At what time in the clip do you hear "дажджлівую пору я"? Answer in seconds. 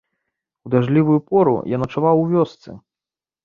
0.75-1.83